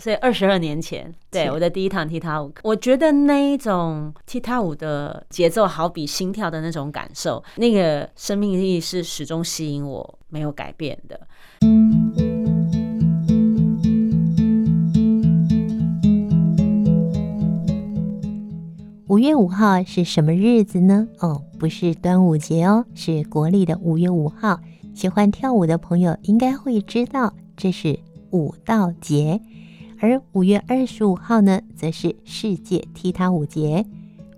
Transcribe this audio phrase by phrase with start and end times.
[0.00, 11.20] 所以二十二年前，对我的第一堂踢踏舞，我觉得那一种踢踏舞的节奏，好比心跳的那种感受，那个生命力是始终吸引我，没有改变的。
[19.08, 21.06] 五月五号是什么日子呢？
[21.18, 24.58] 哦，不是端午节哦，是国历的五月五号。
[24.94, 27.98] 喜欢跳舞的朋友应该会知道，这是
[28.30, 29.38] 舞蹈节。
[30.02, 33.84] 而五月二十五号呢，则是世界踢踏舞节。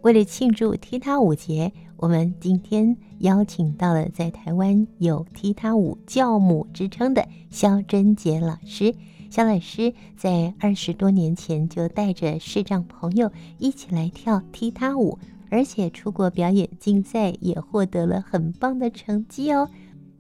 [0.03, 8.93] 为了庆祝踢踏舞节，我们今天邀请到了在台湾有踢踏舞教母之称的萧贞杰老师。
[9.31, 15.17] 萧老师在二十多年前就带着视障朋友一起来跳踢踏舞，
[15.49, 19.71] 而且出国表演竞赛也获得了很棒的成绩哦。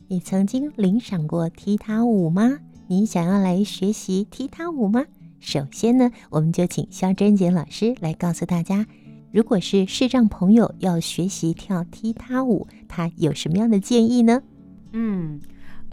[0.07, 2.61] 你曾经领赏过踢踏舞吗？
[2.87, 5.05] 你想要来学习踢踏舞吗？
[5.43, 8.87] 首先呢，我们就请肖贞杰老师来告诉大家，
[9.33, 14.43] 如果是视障朋友要学习跳踢踏舞，他有什么样的建议呢？
[14.93, 15.41] 嗯。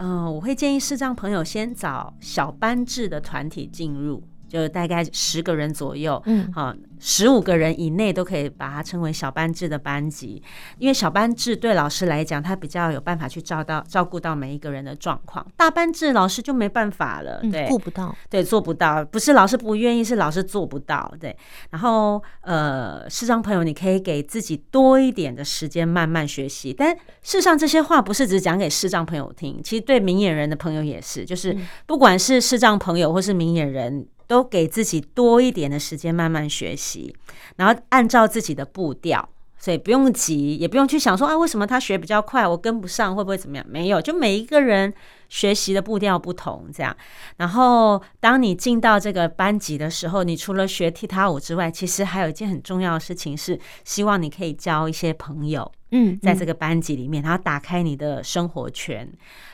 [0.02, 6.74] 嗯、呃，我会建议视障朋友先找小班制的团体进入，就大概十个人左右，嗯，好。
[7.02, 10.42] 十五个人以内都可以把它称为小班制的班级，
[10.76, 15.46] 因为小班制对老师来讲，他比较有办法去照到照顾到每一个人的状况。
[15.56, 21.34] 大班制老师就没办法了，对，顾不到，对，做不到，不是老师不愿意，是老师做不到，对。
[21.70, 26.70] 然后，呃，视障朋友，你可以给自己多一点的时间慢慢学习。
[26.70, 31.56] 但事实上，这些话不是只讲给视障朋友听，其实对明眼人的朋友也是，就是
[31.86, 34.06] 不管是视障朋友或是明眼人。
[34.30, 37.12] 都给自己多一点的时间慢慢学习，
[37.56, 39.28] 然后按照自己的步调，
[39.58, 43.66] 所以不用急，也不用去想说啊，为什么他学比较快，我跟不上会不会怎么样？
[43.68, 44.94] 没有，就每一个人
[45.28, 46.96] 学习的步调不同，这样。
[47.38, 59.12] 然后当你进到这个班级的时候，你除了学踢踏舞之外，其实还有一件很重要的事情是，希望你可以交一些朋友，嗯，在这个班级里面，然后打开你的生活圈。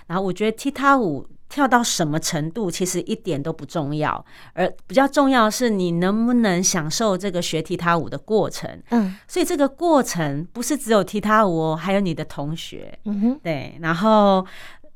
[0.09, 1.27] 然后我觉得踢踏舞。
[1.49, 8.83] 跳到什么程度其实一点都不重要，而比较重要的是你能不能享受这个学踢踏舞的过程。
[8.91, 12.99] 嗯，所以这个过程不是只有踢踏舞哦，还有你的同学。
[13.05, 13.79] 嗯哼，对。
[13.81, 14.47] 然后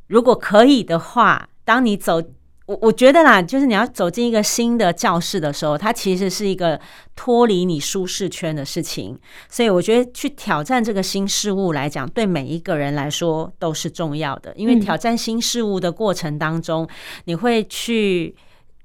[0.09, 2.23] 如果可以的话，当你走。
[2.71, 6.81] 我我觉得啦，就是你要走进一个新的教室的时候，它其实是一个
[7.17, 14.53] 脱离你舒适圈的事情，所以我觉得去挑战这个新事物来讲，对每一个人来说都是重要的。
[14.55, 16.89] 因为挑战新事物的过程当中，
[17.25, 18.37] 你会去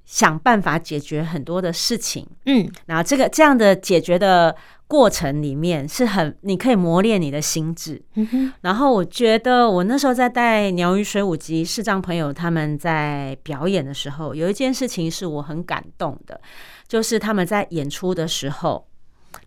[0.04, 4.56] 想办法解决很多的事情，嗯，然后这个这样的解决的。
[4.88, 8.02] 过程里面是很，你可以磨练你的心智。
[8.14, 8.54] 嗯哼。
[8.62, 16.40] 然后我觉得我那时候在带鸟语水舞集视障朋友他们在表演的时候，有一件事情是我很感动的，
[16.88, 18.88] 就是他们在演出的时候，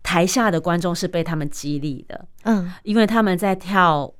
[0.03, 2.27] 台下的观众是被他们激励的。
[2.43, 4.13] 嗯，因为他们在跳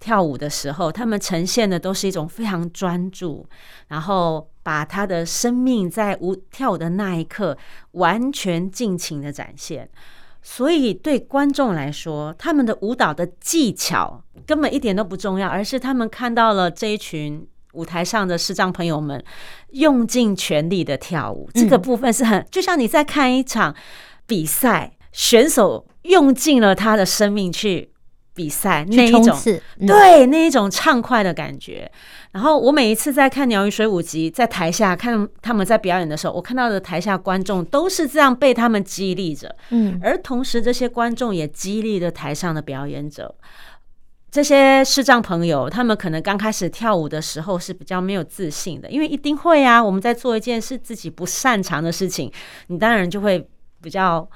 [0.00, 3.46] 跳舞的时候，他们呈现的都是一种非常专注，
[3.88, 7.56] 然后把他的生命在舞跳舞的那一刻
[7.92, 9.86] 完全尽情的展现。
[10.42, 19.24] 所以对观众来说，他们的舞蹈的技巧根本一点都不重要，而是他们看到了这一群舞台上的视障朋友们
[19.70, 21.48] 用尽全力的跳舞。
[21.54, 23.74] 这个部分是很，就像你在看一场
[24.26, 27.91] 比赛，选手用尽了他的生命去
[28.34, 29.38] 比赛那一种，
[29.86, 31.90] 对，那一种畅快的感觉。
[32.30, 43.34] 然后我每一次在看鸟语水舞集，在台下看他们在表演的时候，我看到的台下观众都是这样被他们激励着，嗯，而同时这些观众也激励着台上的表演者。
[44.30, 52.32] 这些视障朋友，他们可能刚开始跳舞的时候是比较没有自信的，因为一定会啊，我们在做一件是自己不擅长的事情，
[52.68, 53.46] 你当然就会
[53.82, 54.26] 比较。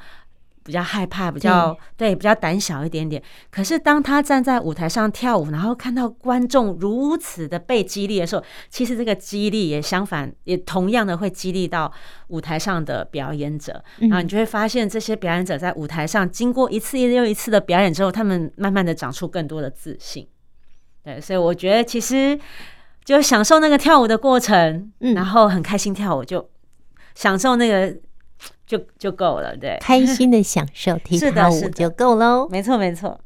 [0.66, 3.22] 比较害怕，比较对，对，比较胆小一点点。
[3.52, 11.90] 可是当他站在舞台上跳舞，然后看到观众如此的被激励的时候，其实这个激励也相反，也同样的会激励到
[12.28, 13.80] 舞台上的表演者。
[14.00, 20.26] 然后你就会发现，这些表演者在舞台上经过一次又一次的表演之后，他们慢慢的长出更多的自信。
[21.04, 22.36] 对，所以我觉得其实
[23.04, 26.50] 就享受那个跳舞的过程，然后很开心跳舞，就
[27.14, 27.96] 享受那个。
[28.66, 32.48] 就就够了，对，开心的享受踢踏舞就够喽。
[32.50, 33.20] 没错，没错。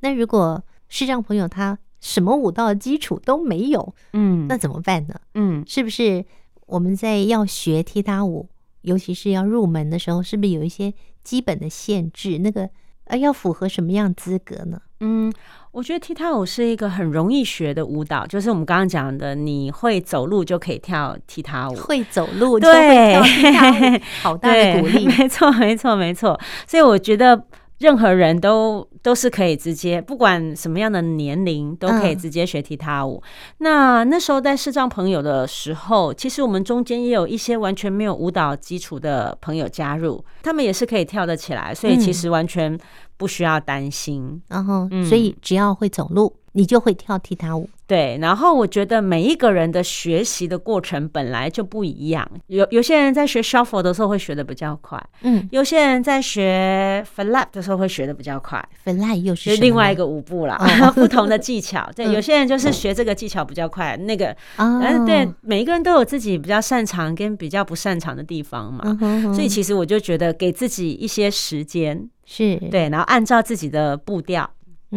[0.00, 5.14] 那如果视障朋友他什么舞蹈的基础都没有，嗯，那怎么办呢？
[5.34, 6.24] 嗯，是不是
[6.66, 8.48] 我们在要学踢踏舞，
[8.82, 12.38] 尤其是要入门的时候，是不是有一些基本的限制？
[12.38, 12.70] 那个
[13.06, 14.78] 呃，要符合什么样资格呢？
[15.00, 15.32] 嗯，
[15.72, 26.38] 我觉得踢踏舞是一个很容易学的舞蹈，就是我们刚刚讲的，你会走路就可以跳踢踏舞，会走路就会跳踢踏舞，好大的鼓励， 没错，没错，没错。
[26.66, 27.44] 所以我觉得。
[27.78, 33.22] 任何人都都是可以直接，不管什么样的年龄，都可以直接学踢踏舞。
[33.22, 42.76] 嗯、那那时候在视障朋友的时候，其实我们中间也有一些完全没有舞蹈基础的朋友加入，他们也是可以跳得起来，所以其实完全
[43.16, 44.42] 不需要担心。
[44.48, 46.34] 然后，所以只要会走路。
[46.56, 48.18] 你就会跳踢踏舞，对。
[48.18, 60.56] 然后我觉得每一个人的学习的过程本来就不一样，有有些人在学 shuffle 的时候会学的比较快，嗯，有些人在学 flap 的时候会学的比较快，flap 又是另外一个舞步啦，
[60.96, 61.86] 不同的技巧。
[61.94, 68.96] 对，有些人就是学这个技巧比较快，那个，嗯，对，每一个人都有自己比较擅长跟比较不擅长的地方嘛，
[69.34, 72.56] 所以其实我就觉得给自己一些时间，是。
[72.70, 74.48] 对，然后按照自己的步调。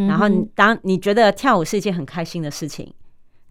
[0.07, 2.93] 然后你当你觉得跳舞是一件很开心的事情，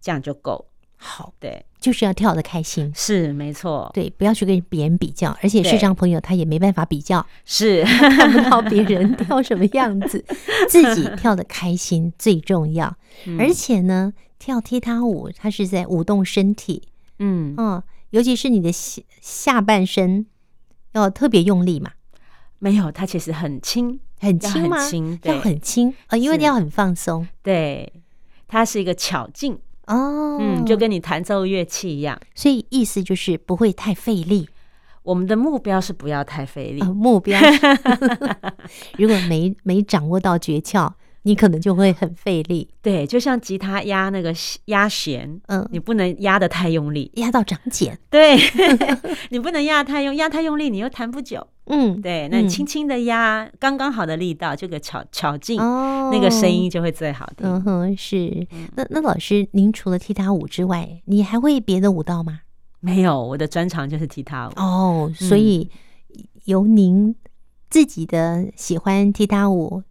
[0.01, 0.65] 这样就够。
[0.97, 1.33] 好。
[1.39, 3.89] 对，就是要跳的开心，是没错。
[3.93, 7.83] 对，不要去跟别人比较，而且视障朋友他也没办法比较，是。
[7.83, 10.23] 看不到别人跳什么样子，
[10.67, 12.97] 自己跳的开心 最重要。
[13.37, 16.83] 而且呢，跳踢踏舞，它是在舞动身体，
[17.19, 17.55] 嗯。
[17.57, 20.25] 嗯，尤其是你的下下半身
[20.93, 21.91] 要特别用力嘛。
[22.59, 23.99] 没有，它其实很轻。
[24.21, 24.77] 很轻吗？
[25.23, 27.25] 要很轻啊，因为你要很放松。
[27.41, 27.91] 对，
[28.49, 29.57] 它是一个巧劲
[29.87, 34.49] 哦，嗯，就跟你弹奏乐器一样，所以意思就是不会太费力。
[35.03, 37.39] 我们的目标是不要太费力，目标。
[38.99, 40.91] 如果没没掌握到诀窍。
[41.29, 44.33] 你可能就会很费力，对，就像吉他压那个
[44.65, 48.35] 压弦，嗯，你不能压得太用力，压到长茧，对，
[49.29, 57.47] 你不能压太用，压太用力你又弹不久，嗯，对，那你轻轻的压，刚刚好的力道，这个巧巧劲，哦，那个声音就会最好听。
[57.47, 58.47] 嗯哼，是。
[58.75, 62.39] 那那老师，您除了踢踏舞之外，你还会别的舞蹈吗？
[62.79, 64.51] 没有，我的专长就是踢踏舞。
[64.55, 65.69] 哦，所以
[66.45, 67.15] 由您
[67.69, 69.83] 自己的喜欢踢踏舞。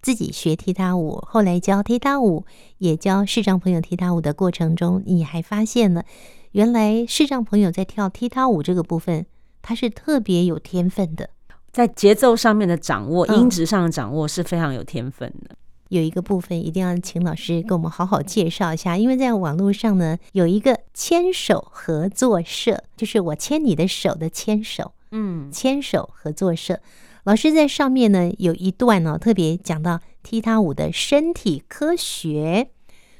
[0.00, 2.44] 自己学踢踏舞，后来教踢踏舞，
[2.78, 6.04] 也教视障朋友踢踏舞的过程中，你还发现了，
[6.52, 9.26] 原来视障朋友在跳踢踏舞这个部分，
[9.60, 11.30] 他是特别有天分的，
[11.72, 15.56] 在节奏上面的掌握、音质上的掌握是非常有天分的。
[15.88, 26.78] 有一个部分一定要请老师给我们好好介绍一下，因为在网络上呢，有一个牵手合作社，就是我牵你的手的牵手，嗯，牵手合作社。
[27.28, 32.70] 老师在上面呢，有一段呢，特别讲到踢踏舞的身体科学，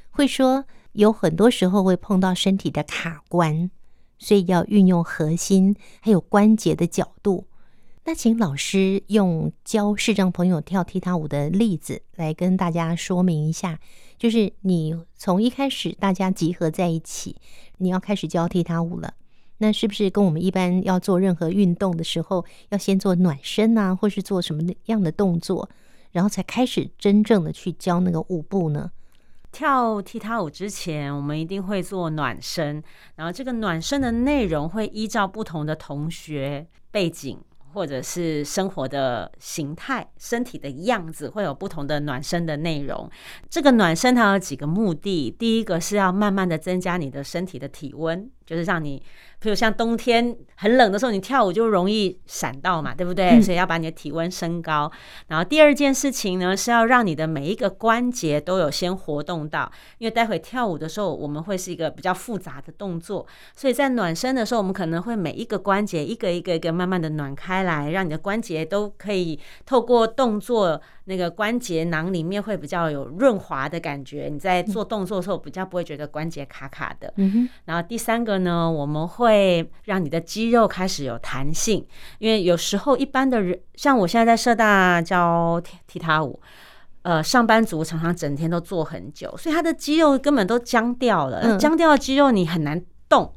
[0.08, 3.70] 会说有很多时候会碰到身体的卡关，
[4.18, 7.48] 所以要运用核心还有关节的角度。
[8.06, 13.78] 那请老师用教视障朋友跳踢踏舞的例子来跟大家说明一下，
[14.16, 17.36] 就是你从一开始大家集合在一起，
[17.76, 19.12] 你要开始教踢踏舞了。
[19.58, 25.68] 那是不是跟我们一般要做任何运动的时候，要先做暖身啊，或是做什么样的动作，
[26.12, 28.90] 然后才开始真正的去教那个舞步呢？
[29.52, 32.82] 跳踢踏舞之前，我们一定会做暖身，
[33.16, 37.38] 然后这个暖身的内容会依照不同的同学背景。
[37.74, 43.08] 或者是生活的形态、身体的样子，会有不同的暖身的内容。
[43.50, 49.00] 这个暖身它有几个目的，第一个是要慢慢的增加你的身体的体温，就是让你。
[49.40, 53.40] 比如像冬天很冷的时候，你跳舞就容易闪到嘛，对不对？
[53.40, 54.90] 所以要把你的体温升高。
[55.28, 70.80] 然后第二件事情呢，是要让你的每一个关节都有先活动到，因为待会跳舞的时候，我们会是一个比较复杂的动作，所以在暖身的时候，我们可能会每一个关节一个一个一个慢慢的暖开来，让你的关节都可以透过动作。
[71.10, 77.10] 那个关节囊里面会比较有润滑的感觉，你在做动作的时候比较不会觉得关节卡卡的。
[77.16, 77.48] 嗯哼。
[77.64, 79.27] 然后第三个呢，我们会
[79.84, 81.86] 让你的肌肉开始有弹性，
[82.18, 86.40] 因为有时候一般的人，像我现在在社大教踢踏舞，
[87.02, 91.56] 呃，上班族常常整天都坐很久，所以他的肌肉根本都僵掉了。
[91.58, 93.34] 僵掉的肌肉你很难动，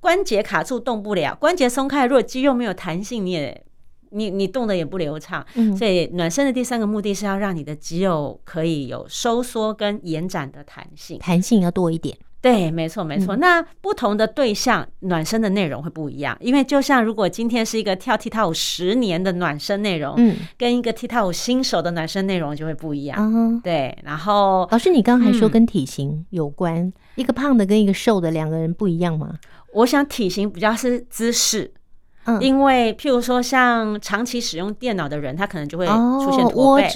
[0.00, 3.64] 关节卡住动不了，关节松开，如果肌肉没有弹性，你也。
[4.10, 5.46] 你你动的也不流畅，
[5.76, 12.16] 所以暖身的第三个目的是要让你的肌肉可以有收缩跟延展的弹性，弹性要多一点。
[12.40, 13.34] 对，没错没错。
[13.36, 23.16] 那不同的对象暖身的内容会不一样，因为就像如果今天是一个跳踢踏舞十年的暖身内容，嗯，跟一个踢踏舞新手的暖身内容就会不一样。
[23.18, 23.96] 嗯，对。
[24.04, 29.34] 然后老师，你刚刚还说跟体型有关，一个胖的跟一个瘦的两个人不一样吗？
[29.74, 31.72] 我想体型比较是姿势。
[32.28, 36.86] 嗯，因为譬如说像长期使用电脑的人，他可能就会出现驼背。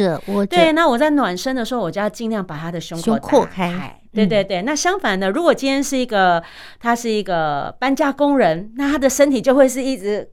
[0.46, 3.98] 对，那我在暖身的时候，我就要尽量把他的胸口扩开。
[4.12, 6.42] 对对对，那相反的，如果今天是一个
[6.78, 10.30] 他是一个搬家工人，那他的身体就会是一直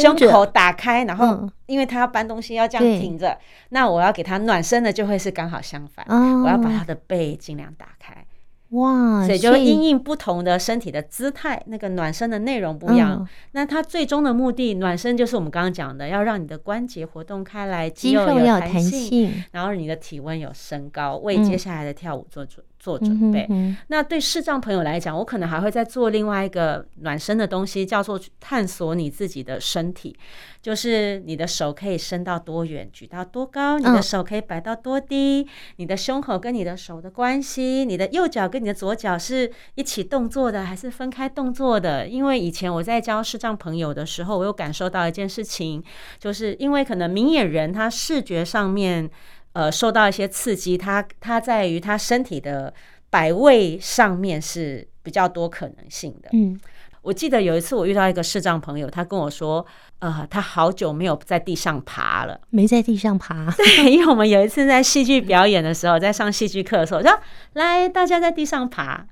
[0.00, 3.36] 胸口打开，然后因为他要搬东西要这样挺着，
[3.70, 6.06] 那我要给他暖身的就会是刚好相反，
[6.44, 8.24] 我要把他的背尽量打开。
[8.70, 13.16] 哇，所以就因应不同的身体的姿态，那个暖身的内容不一样。
[13.20, 22.62] 嗯、那它最终的目的，暖身就是我们刚刚讲的，要让你的关节活动开来，肌肉有弹性，然后你的体温有升高，为接下来的跳舞做准。
[22.88, 23.46] 嗯做准备。
[23.88, 30.16] 那对视障朋友来讲，我可能还会再做另外一个暖身的东西，叫做探索你自己的身体，
[30.62, 42.08] 就是你的手可以伸到多远，举到多高，你的手可以摆到多低，你的胸口跟你的手的关系，你的右脚跟你的左脚是一起动作的还是分开动作的？
[42.08, 45.84] 因为以前我在教视障朋友的时候，我有感受到一件事情，
[46.18, 49.10] 就是因为可能明眼人他视觉上面。
[49.52, 52.72] 呃，受到一些刺激，它它在于它身体的
[53.10, 56.28] 摆位上面是比较多可能性的。
[56.32, 56.58] 嗯，
[57.02, 59.64] 我记得有一次我遇到一个视障朋友，他跟我说，
[60.00, 63.50] 呃，他好久没有在地上爬了，没在地上爬。
[63.56, 67.18] 对，因为我们有一次在戏剧表演的时候，在上戏剧课的时候，说
[67.54, 69.06] 来大家在地上爬，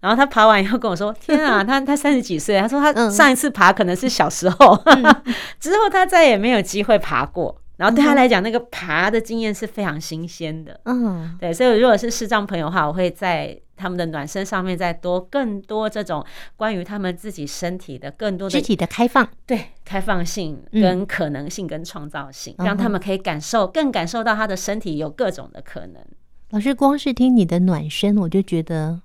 [0.00, 4.80] 然后他爬完以后跟我说，天啊，他他三十几岁，他说他上一次爬可能是小时候，
[5.58, 7.60] 之后他再也没有机会爬过。
[7.80, 10.78] 然后对他来讲，那个爬的经验是非常新鲜的。
[10.84, 16.22] 嗯，对，所以如果是视障朋友的话，我会在他们的暖身上面再多更多这种
[16.56, 26.04] 关于他们自己身体的更多的肢体的开放，对，开放性跟可能性跟创造性，让他们可以感受更感受到他的身体有各种的可能。
[26.50, 29.00] 老师，光是听你的暖身，我就觉得。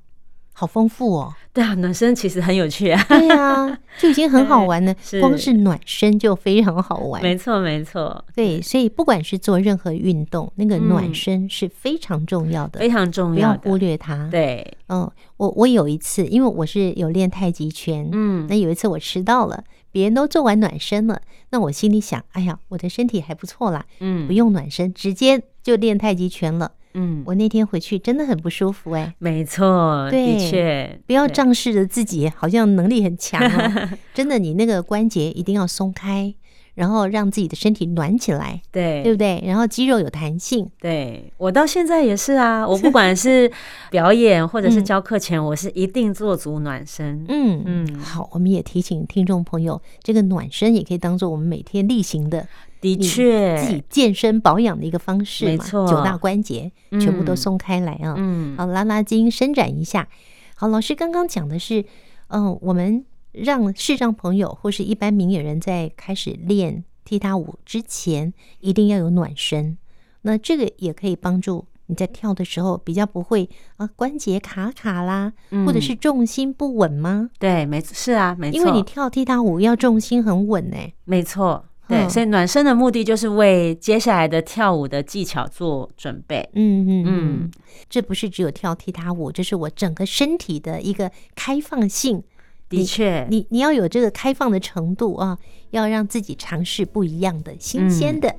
[0.58, 1.34] 好丰富哦！
[1.52, 3.06] 对啊，暖身其实很有趣啊。
[3.10, 4.96] 对啊，就已经很好玩了。
[5.04, 7.22] 是光是暖身就非常好玩。
[7.22, 8.24] 没错，没错。
[8.34, 14.30] 对，所以不管是做任何运动，那个暖身是非常重要的，非常重要，不要忽略它。
[14.32, 26.72] 对，嗯，我我有一次，因为我是有练太极拳，嗯，那有一次我迟到了，别人都做完暖身了，那我心里想，哎呀，我的身体还不错啦，嗯，不用暖身，直接就练太极拳了。
[26.96, 29.14] 嗯，我那天回去真的很不舒服哎。
[29.20, 33.90] 没错，的确，不要仗势着自己好像能力很强哦。
[34.16, 36.34] 真的，你那个关节一定要松开，
[36.74, 39.44] 然后让自己的身体暖起来，对，对不对？
[39.46, 40.70] 然后肌肉有弹性。
[40.80, 43.52] 对，我到现在也是啊，我不管是
[43.92, 47.26] 表演或者是教课前，我是一定做足暖身。
[47.28, 52.48] 嗯嗯，好，我们也提醒听众朋友，这个暖身也可以当做我们每天例行的。
[52.86, 60.08] 的确，自己健身保养的一个方式嘛，没错，九大关节全部都松开来啊，嗯，好，拉拉筋，伸展一下。
[60.54, 61.84] 好，老师刚刚讲的是，
[62.28, 69.78] 嗯，我们让视障朋友或是一般明眼人在开始练踢踏舞之前，一定要有暖身。
[70.22, 75.34] 那这个也可以帮助你在跳的时候比较不会啊关节卡卡啦，
[75.66, 77.30] 或者是重心不稳吗？
[77.40, 81.66] 对，没是啊，没错，因为你跳踢踏舞要重心很稳呢，没错。
[81.88, 86.50] 对，所以暖身的目的就是为接下来的跳舞的技巧做准备。
[86.54, 87.52] 嗯嗯嗯，
[87.90, 92.24] 这不是只有跳踢踏舞，这是我整个身体的一个开放性。
[92.68, 95.38] 的确，你你要有这个开放的程度啊，
[95.70, 98.36] 要让自己尝试不一样的、新鲜的。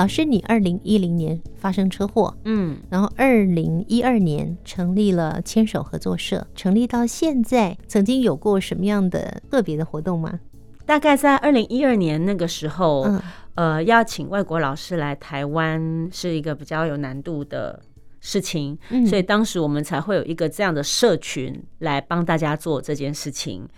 [0.00, 10.40] 老师，你二零一零年发生车祸，嗯，然后二零一二年成立了牵手合作社，成立到现在，曾经有过什么样的特别的活动吗？
[10.86, 13.22] 大概在二零一二年那个时候，嗯、
[13.56, 17.82] 呃，要请外国老师来台湾是一个比较有难度的
[18.20, 23.68] 事情，嗯、所以当时我们才会有一个这样的社群来帮大家做这件事情。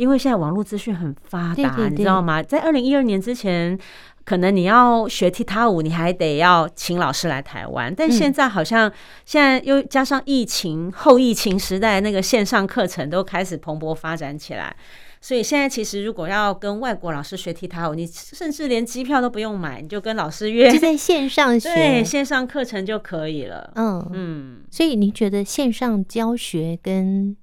[0.00, 2.42] 因为现在网络资讯很发达，你知道吗？
[2.42, 3.78] 在二零一二年之前。
[4.22, 7.92] 可能你要学踢踏舞，你还得要请老师来台湾。
[7.92, 8.92] 但现在好像
[9.24, 14.76] 现在又加上疫情后疫情时代，那个线上课程都开始蓬勃发展起来。
[15.20, 23.72] 所以现在其实如果要跟外国老师学踢踏舞，你甚至连机票都不用买，你就跟老师约，就在线上学，对，线上课程就可以了。
[23.74, 24.12] 嗯嗯。
[24.12, 27.34] 嗯，所以你觉得线上教学跟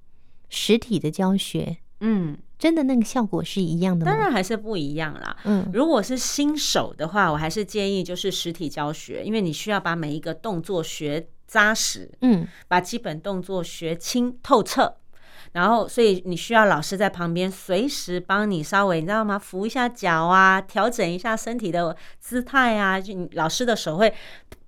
[0.48, 2.38] 实体的教学，嗯？
[2.58, 4.10] 真的那个效果是一样的吗？
[4.10, 5.36] 当然还是不一样啦。
[5.44, 14.96] 嗯，如果是新手的话，我还是建议就是实体教学，因为你需要把每一个动作学扎实，嗯，把基本动作学清透彻。
[15.52, 19.38] 然后所以你需要老师在旁边随时帮你稍微你知道吗？
[19.38, 24.12] 扶一下脚啊，调整一下身体的姿态啊，就你老师的手会。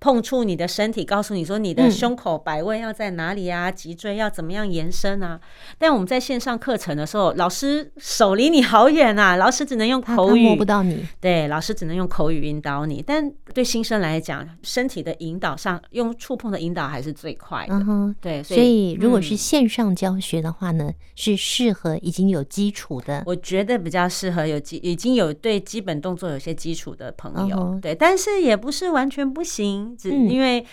[0.03, 3.69] 碰触你的身体，告诉你说你的胸口摆位要在哪里啊？
[3.69, 5.39] 嗯、脊椎要怎么样延伸啊？
[5.77, 11.05] 但我们在线上课程的时候，老师手离你好远啊，老师只能用口语，摸不到你。
[11.19, 13.03] 对，老师只能用口语引导你。
[13.05, 17.75] 但对新生来讲，身体的引导上，用触碰的引导还是最快的。
[17.75, 23.23] 嗯哼，对，所以，所以如果是线上教学的话呢，嗯、是适合已经有基础的。
[23.25, 27.57] 我觉得比较适合有基已经有对基本动作有些基础的朋友。
[27.57, 29.97] 嗯、对，但是也不是完全不行。
[29.97, 30.63] 只因为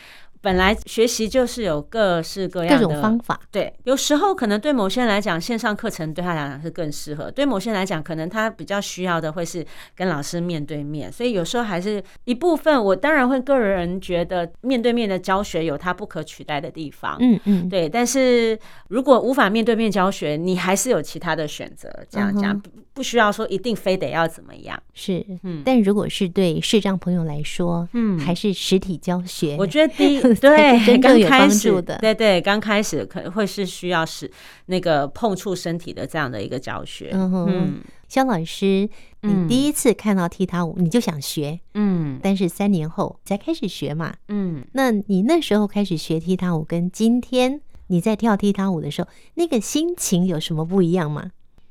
[0.40, 9.64] 本来学习就是有各式各样的各种方法，对，有时候可能对某些人来讲，线上课程对他来讲是更适合；对某些人来讲，可能他比较需要的会是
[9.96, 11.10] 跟老师面对面。
[11.10, 17.88] 所以有时候还是一部分，我当然会个人觉得面对面的教学有它不可取代的地方，嗯嗯，对。
[17.88, 21.88] 但是如果无法面对面教学，你还是有其他的选择。
[22.08, 22.60] 这样讲。
[22.94, 34.30] 不需要说一定非得要怎么样，是，嗯，但如果是对视障朋友来说，嗯，还是实体教学，我觉得第一对刚开始的，对对，刚开始可能会是需要是
[34.66, 37.10] 那个碰触身体的这样的一个教学。
[37.12, 38.88] 嗯哼，萧老师，
[39.22, 51.30] 你第一次看到踢踏舞，你就想学，嗯，但是三年后才开始学嘛，嗯，那你那时候开始学踢踏舞，跟今天你在跳踢踏舞的时候，那个心情有什么不一样吗？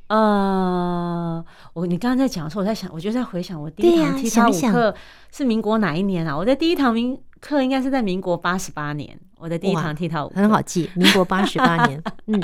[0.10, 4.96] 呃，我你刚刚在讲的时候，我在想，我就在回想我第一堂踢踏舞课
[5.32, 6.38] 是民国哪一年啊？
[6.38, 12.02] 我在第一堂民课应该是在民国八十八年，我的第一堂踢踏舞很好记，民国八十八年。
[12.28, 12.42] 嗯，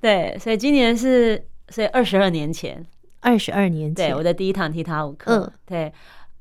[0.00, 2.84] 对，所以今年是所以二十二年前，
[3.20, 5.36] 二十二年前，对，我的第一堂踢踏舞课。
[5.36, 5.92] 嗯，对，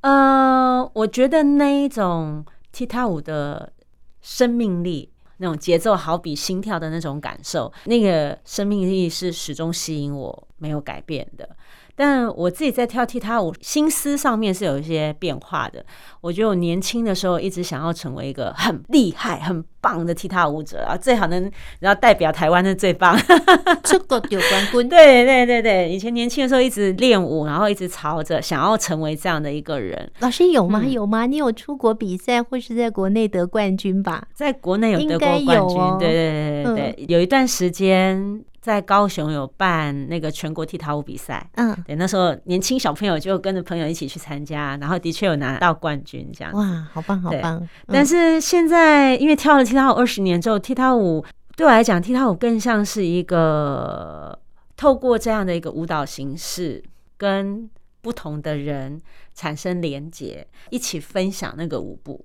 [0.02, 3.72] 呃，我觉得那一种踢踏舞的
[4.22, 5.10] 生命力。
[5.38, 11.50] 那种节奏好比心跳的那种感受，那个生命力是始终吸引我，没有改变的。
[11.96, 15.84] 但我自己在跳踢踏舞，心思上面是有一些变化的。
[16.22, 23.18] 我觉得我年轻的时候一直想要成为一个很厉害、很棒的踢踏舞者啊，最好能然后代表台湾的最棒，
[23.84, 24.88] 出国有冠军。
[24.90, 30.12] 对对对对，以前年轻的时候一直练舞，然后一直朝着想要成为这样的一个人。
[30.20, 30.84] 老师有吗？
[30.86, 31.26] 有吗？
[31.26, 34.28] 你有出国比赛或是在国内得冠军吧？
[34.34, 38.44] 在国内有得过冠军，哦、对对对对对，有一段时间。
[38.62, 47.68] 在高雄有办那个全国踢踏舞比赛，嗯，对，那时候年轻小朋友就跟着朋友一起去参加，然后的确有拿到冠军，这样哇，好棒好棒！
[47.88, 51.26] 但是现在因为跳了踢踏舞二十年之后，踢踏舞
[51.58, 54.38] 对我来讲，踢踏舞更像是一个
[54.78, 56.84] 透过这样的一个舞蹈形式，
[57.18, 57.68] 跟
[58.02, 59.02] 不同的人
[59.34, 62.24] 产生连结，一起分享那个舞步。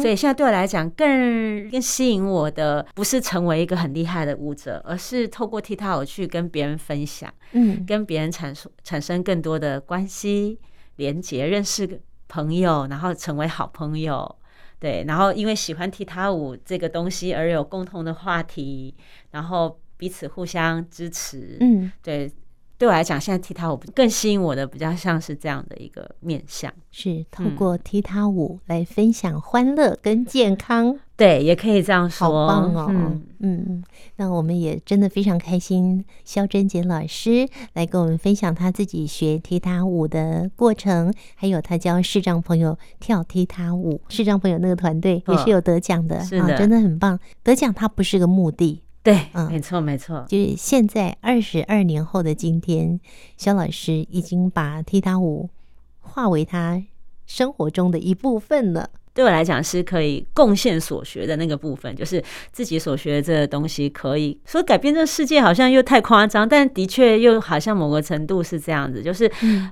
[0.00, 10.58] 所以现在对我来讲，更更吸引我的不是成为一个很厉害的舞者，而是透过踢踏舞去跟别人分享，嗯，跟别人产生产生更多的关系
[10.96, 14.36] 连接，认识朋友，然后成为好朋友，
[14.78, 18.94] 对，然后因为喜欢踢踏舞这个东西而有共同的话题，
[19.32, 22.32] 然后彼此互相支持，嗯，对。
[22.78, 30.88] 对我来讲，现在踢踏舞更吸引我的，比较像是这样的一个面向，是透过踢踏舞来分享欢乐跟健康。
[30.88, 32.28] 嗯、对，也可以这样说。
[32.28, 32.86] 好棒哦！
[32.90, 33.84] 嗯嗯，
[34.16, 44.00] 那我们也真的非常开心，肖贞杰老师来跟我们分享他自己学踢踏舞的过程，还有他教视障朋友跳踢踏舞。
[44.08, 46.24] 视障朋友那个团队也是有得奖的、啊，
[46.58, 47.18] 真的很棒。
[47.42, 48.82] 得奖它不是个目的。
[49.06, 52.98] 对，嗯，没错，没错，就是现在二十二年后的今天，
[53.36, 55.48] 肖老师已经把踢踏舞
[56.00, 56.82] 化为他
[57.24, 58.90] 生活中的一部分了。
[59.16, 69.30] 对我来讲是可以贡献所学的那个部分，就是自己所学的这个东西，可以说改变这个世界，好像又太夸张，但的确又好像某个程度是这样子，就是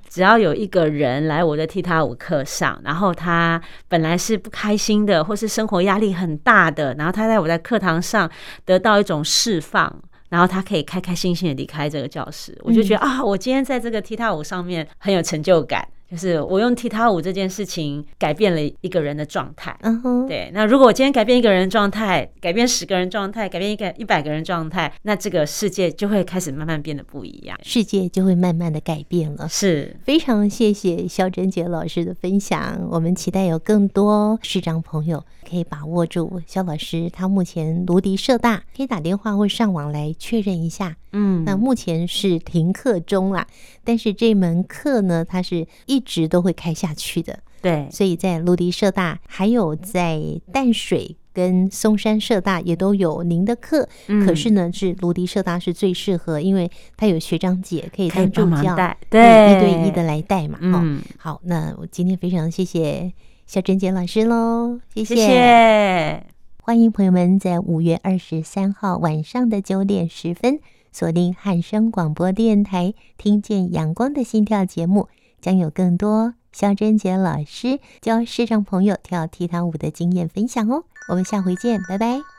[0.09, 8.31] 只要有一个人来我的踢踏舞课上，然后他本来是不开心的，或是生活压力很大的，然后他在我在课堂上
[8.65, 9.95] 得到一种释放，
[10.31, 15.87] 然后他可以开开心心的离开这个教室，我就觉得啊，我今天在这个踢踏舞上面很有成就感。
[16.11, 20.51] 就是我用踢踏舞这件事情改变了一个人的状态，嗯哼，对。
[20.53, 29.49] 那如果我今天改变一个人状态，改变十个人状态，改变一个一百个人状态，那这个世界就会开始慢慢变得不一样，世界就会慢慢的改变了。
[29.49, 40.97] 是，非常谢谢肖贞杰老师的分享，我们期待有更多视障朋友可以把握住肖老师，他目前芦笛社大可以打电话或上网来确认一下。
[41.15, 43.47] 嗯，那目前是停课中啦，
[43.83, 47.39] 但是这门课呢，它是一直都会开下去的。
[47.63, 50.21] 对，所以在芦笛社大，还有在
[50.53, 58.77] 淡水跟松山社大也都有您的课，嗯可是呢，是芦笛社大是最适合，因为他有学长姐可以当助教，
[59.09, 60.59] 对，一对一的来带嘛。
[60.59, 63.11] 哈、嗯，好，那我今天非常谢谢
[63.47, 65.17] 肖珍姐老师喽，谢谢。
[65.17, 66.27] 谢谢
[66.63, 70.61] 欢迎朋友们在五月二十三号晚上的九点十分
[70.95, 75.09] 锁定汉声广播电台，听见阳光的心跳节目，
[75.41, 80.85] 将有更多肖贞杰老师教视障朋友跳踢踏舞的经验分享哦。
[81.09, 82.34] 我们下回见，拜拜。